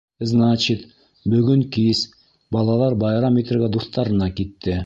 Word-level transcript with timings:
Значит, 0.29 0.85
бөгөн 1.33 1.61
кис, 1.77 2.03
балалар 2.57 2.99
байрам 3.07 3.41
итергә 3.45 3.73
дуҫтарына 3.77 4.33
китте. 4.43 4.77